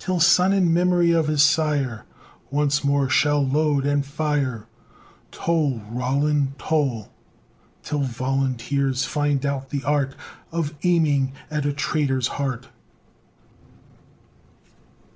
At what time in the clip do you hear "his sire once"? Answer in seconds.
1.28-2.82